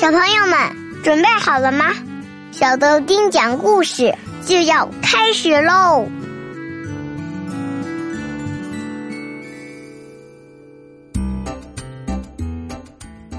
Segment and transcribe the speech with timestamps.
[0.00, 1.92] 小朋友们准备好了吗？
[2.52, 4.16] 小豆丁讲故事
[4.46, 6.08] 就要开始喽！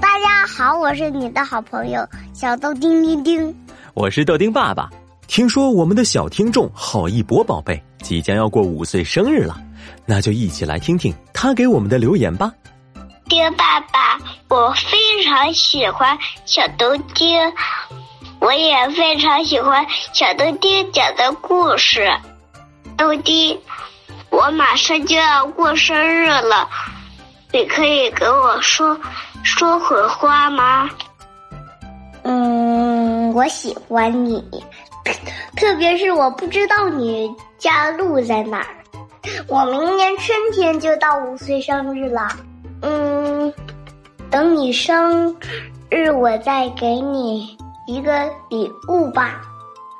[0.00, 3.52] 大家好，我是你的好朋友小豆丁丁丁。
[3.94, 4.88] 我是豆丁爸爸。
[5.26, 9.60] 听说我们的小听众郝一博宝贝即将要过五岁生日了，
[10.06, 12.52] 那就一起来听听他给我们的留言吧。
[13.28, 14.16] 丁爸爸，
[14.48, 14.96] 我非
[15.32, 17.40] 常喜欢小豆丁，
[18.38, 22.06] 我也非常喜欢小豆丁讲的故事。
[22.98, 23.58] 豆丁，
[24.28, 26.68] 我马上就要过生日了，
[27.50, 28.94] 你可以给我说
[29.42, 30.90] 说会话吗？
[32.24, 34.44] 嗯，我喜欢你，
[35.56, 38.66] 特别是我不知道你家路在哪儿。
[39.48, 42.28] 我明年春天就到五岁生日了。
[42.82, 43.50] 嗯，
[44.32, 45.36] 等你生
[45.90, 47.54] 日，我再给你
[47.86, 48.10] 一个
[48.48, 49.42] 礼物吧。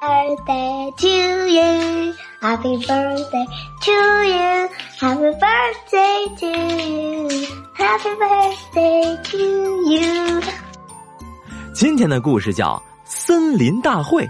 [0.00, 1.06] Happy Birthday to
[1.48, 3.46] you, Happy birthday
[3.82, 3.92] to
[4.24, 7.28] you, Happy birthday to you,
[7.76, 9.36] Happy birthday to
[9.92, 10.42] you。
[11.74, 14.24] 今天的故事叫《森林大会》，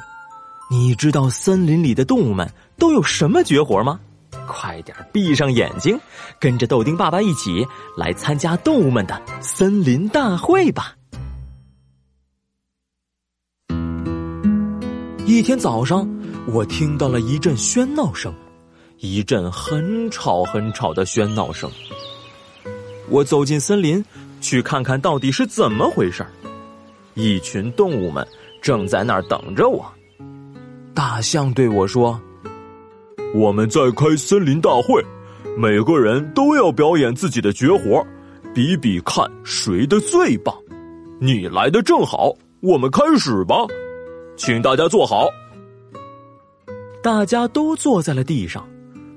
[0.69, 4.01] 你知道森林里的动物们都有什么绝活吗？
[4.47, 5.99] 快点闭上眼睛，
[6.41, 10.95] 跟着豆丁爸爸一起来参加动物们的森林大会吧！
[15.25, 16.07] 一天早上，
[16.47, 18.35] 我听到了一阵喧闹声，
[18.99, 21.71] 一阵很吵很吵的喧闹声。
[23.09, 24.05] 我走进森林，
[24.41, 26.31] 去看看到底是怎么回事儿
[27.15, 28.27] 一群动物们
[28.61, 29.91] 正在那儿等着我。
[30.95, 32.21] 大象对我说。
[33.35, 35.03] 我们在开森林大会，
[35.57, 38.07] 每个人都要表演自己的绝活，
[38.55, 40.55] 比比看谁的最棒。
[41.19, 43.57] 你来的正好，我们开始吧，
[44.37, 45.29] 请大家坐好。
[47.03, 48.69] 大家都坐在了地上，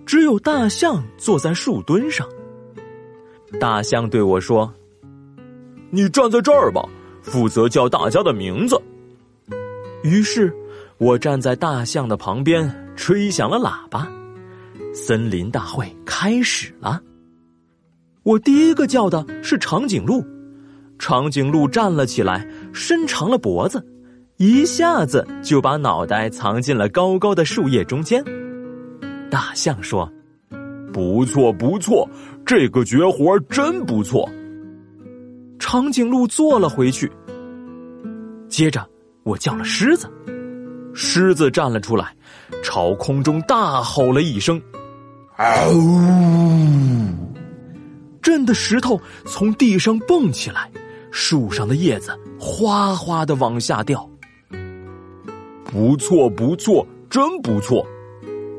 [0.05, 2.25] 只有大象坐在树墩上。
[3.59, 4.73] 大象对我说
[5.91, 6.87] ：“你站在这儿吧，
[7.21, 8.81] 负责叫大家的名字。”
[10.03, 10.53] 于是，
[10.99, 12.84] 我站在大象的旁边。
[12.95, 14.07] 吹响了喇叭，
[14.93, 17.01] 森林大会开始了。
[18.23, 20.25] 我第一个叫的是长颈鹿，
[20.97, 23.85] 长颈鹿站了起来，伸长了脖子，
[24.37, 28.23] 一下子就把脑袋藏进了高高的树叶中间。
[29.29, 30.11] 大象说
[30.91, 32.09] ：“不错，不错，
[32.45, 34.27] 这个绝活真不错。”
[35.59, 37.11] 长颈鹿坐了回去。
[38.47, 38.87] 接着，
[39.23, 40.07] 我叫了狮子，
[40.95, 42.15] 狮子站了出来。
[42.63, 44.61] 朝空中大吼了一声
[45.37, 45.45] ，“嗷！”
[48.21, 50.69] 震得石头从地上蹦起来，
[51.11, 54.07] 树上的叶子哗哗的往下掉。
[55.63, 57.85] 不错，不错，真不错！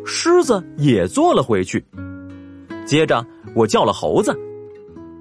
[0.05, 1.85] 狮子也坐了回去。
[2.85, 4.37] 接着，我叫了猴子，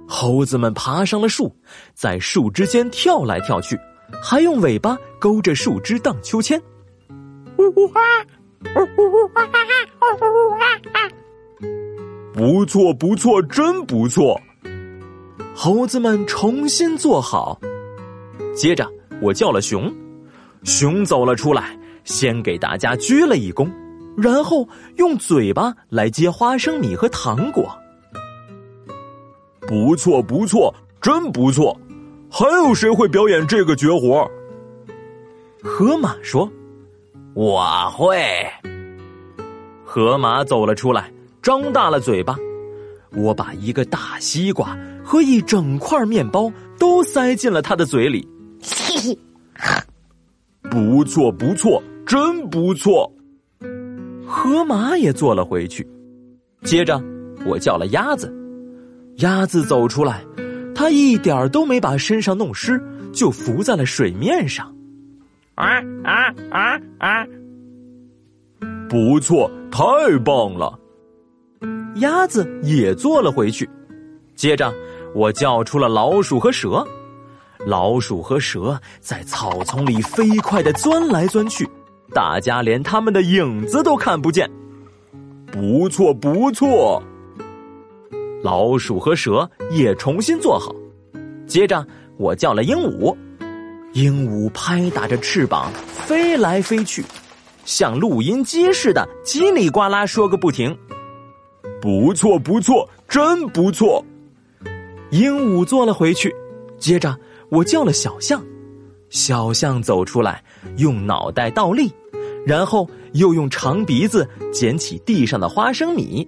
[0.08, 1.56] 猴子们爬上了树，
[1.94, 3.80] 在树枝间跳来跳去，
[4.24, 6.62] 还用尾巴勾着树枝荡秋千。
[7.58, 8.00] 呜呜哈！
[12.34, 14.40] 不错，不错，真不错！
[15.56, 17.60] 猴子们重新坐好。
[18.56, 18.90] 接着，
[19.22, 19.94] 我叫了熊，
[20.64, 23.72] 熊走了出来，先给大家鞠了一躬，
[24.18, 24.68] 然后
[24.98, 27.74] 用嘴巴来接花生米和糖果。
[29.62, 31.80] 不错，不错，真不错！
[32.30, 34.30] 还有谁会表演这个绝活？
[35.64, 36.52] 河马说。
[37.36, 38.18] 我会。
[39.84, 42.34] 河马走了出来，张大了嘴巴。
[43.12, 48.26] 我把一个大西瓜和一整块面包都塞进了他的嘴里。
[50.72, 53.12] 不错不错，真不错。
[54.26, 55.86] 河马也坐了回去。
[56.64, 57.02] 接着，
[57.46, 58.34] 我叫了鸭子，
[59.18, 60.24] 鸭子走出来，
[60.74, 62.82] 它一点都没把身上弄湿，
[63.14, 64.74] 就浮在了水面上。
[65.56, 67.26] 啊啊啊啊！
[68.90, 69.82] 不错，太
[70.24, 70.78] 棒了！
[71.96, 73.70] 鸭子也坐了回去。
[74.36, 74.74] 接着，
[75.14, 76.86] 我叫出了老鼠和蛇。
[77.66, 81.68] 老鼠和蛇在草丛里飞快的钻来钻去，
[82.14, 84.50] 大家连他们的影子都看不见。
[85.52, 87.02] 不错，不错！
[88.44, 90.76] 老鼠和蛇也重新坐好。
[91.48, 91.88] 接着，
[92.18, 93.16] 我叫了鹦鹉。
[93.96, 95.72] 鹦鹉拍打着翅膀
[96.06, 97.02] 飞来飞去，
[97.64, 100.78] 像录音机似的叽里呱啦说个不停。
[101.82, 104.04] 不错，不错，真不错！
[105.12, 106.36] 鹦鹉坐了回去。
[106.78, 108.44] 接着，我叫了小象，
[109.10, 110.44] 小象走出来，
[110.76, 111.90] 用脑袋倒立，
[112.46, 116.28] 然后又用长鼻子捡起地上的花生米。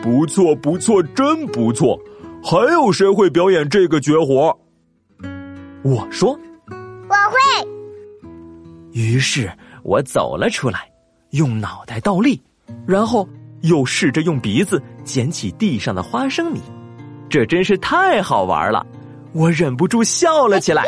[0.00, 1.98] 不错，不错，真不错！
[2.44, 4.56] 还有谁会表演这个绝活？
[5.84, 6.30] 我说，
[6.70, 7.68] 我会。
[8.92, 9.52] 于是
[9.82, 10.90] 我走了出来，
[11.32, 12.40] 用脑袋倒立，
[12.86, 13.28] 然后
[13.60, 16.60] 又试着用鼻子捡起地上的花生米。
[17.28, 18.86] 这真是太好玩了，
[19.32, 20.82] 我忍不住笑了起来。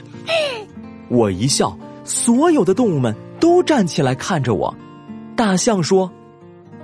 [1.08, 4.76] 我一笑，所有的动物们都站起来看着我。
[5.34, 6.10] 大象说：“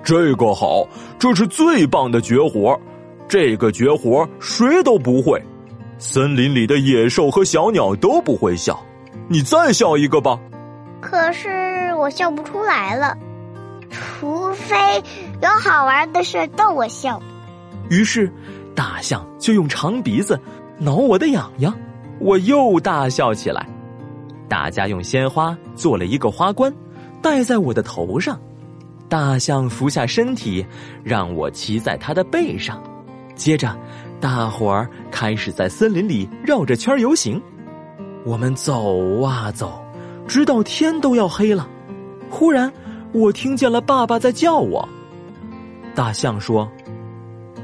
[0.02, 0.88] 这个好，
[1.18, 2.80] 这是最棒的绝活。
[3.28, 5.42] 这个绝活谁都不会，
[6.02, 8.76] 森林里的野兽和小鸟都不会笑。
[9.28, 10.36] 你再笑一个吧。”
[11.00, 13.16] 可是我笑不出来了，
[13.88, 14.76] 除非
[15.40, 17.22] 有好玩的事逗我笑。
[17.88, 18.28] 于是，
[18.74, 20.38] 大象就用长鼻子
[20.76, 21.72] 挠我的痒痒，
[22.18, 23.64] 我又大笑起来。
[24.48, 26.72] 大家用鲜花做了一个花冠，
[27.22, 28.38] 戴在我的头上。
[29.08, 30.66] 大象俯下身体，
[31.04, 32.82] 让我骑在它的背上。
[33.34, 33.76] 接着，
[34.22, 37.42] 大伙儿开始在森林里绕着圈游行。
[38.24, 39.84] 我们走啊走，
[40.28, 41.68] 直到天都要黑了。
[42.30, 42.72] 忽然，
[43.12, 44.88] 我听见了爸爸在叫我。
[45.92, 46.70] 大象说：“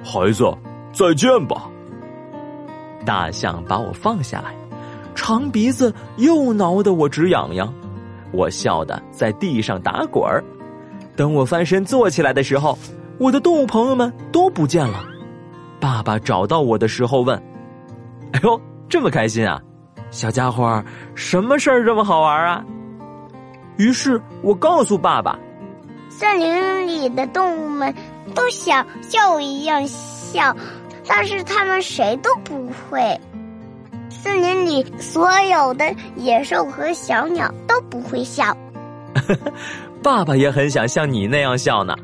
[0.03, 0.53] 孩子，
[0.93, 1.71] 再见吧。”
[3.07, 4.53] 大象把我放下来。
[5.15, 7.73] 长鼻子又挠得我直痒痒，
[8.33, 10.43] 我笑得在地上打滚儿。
[11.15, 12.77] 等我翻身坐起来的时候，
[13.17, 15.05] 我的动物朋友们都不见了。
[15.81, 17.41] 爸爸找到我的时候问
[18.33, 19.61] ：“哎呦，这么开心啊，
[20.11, 20.83] 小家伙，
[21.15, 22.65] 什么事儿这么好玩啊？”
[23.79, 25.39] 于是我告诉爸爸
[26.11, 27.95] ：“森林里的动物们
[28.35, 30.55] 都想像我一样笑，
[31.07, 33.21] 但是他们谁都不会。”
[34.11, 38.57] 森林里所有的野兽和小鸟都不会笑。
[40.03, 41.95] 爸爸也很想像你那样笑呢。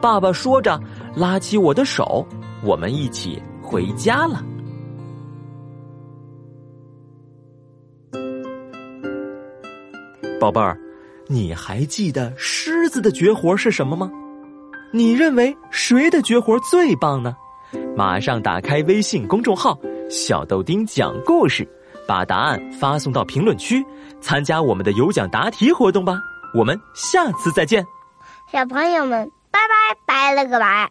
[0.00, 0.80] 爸爸说着，
[1.14, 2.26] 拉起我的手，
[2.62, 4.44] 我们一起回家了。
[10.40, 10.78] 宝贝儿，
[11.26, 14.10] 你还记得狮子的绝活是什么吗？
[14.92, 17.36] 你认为谁的绝活最棒呢？
[17.96, 19.78] 马上打开微信公众号。
[20.08, 21.68] 小豆丁讲故事，
[22.06, 23.84] 把答案发送到评论区，
[24.22, 26.18] 参加我们的有奖答题活动吧！
[26.54, 27.84] 我们下次再见，
[28.50, 30.90] 小朋友们，拜拜，拜了个拜。